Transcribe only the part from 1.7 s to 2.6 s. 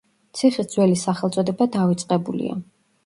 დავიწყებულია.